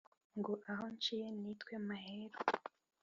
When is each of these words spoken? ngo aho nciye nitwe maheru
ngo 0.39 0.53
aho 0.71 0.85
nciye 0.95 1.27
nitwe 1.41 1.73
maheru 1.87 2.39